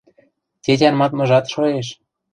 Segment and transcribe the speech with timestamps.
[0.63, 1.87] —Тетян мадмыжат шоэш...